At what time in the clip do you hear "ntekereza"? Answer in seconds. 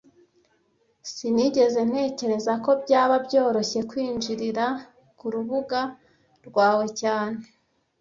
1.89-2.53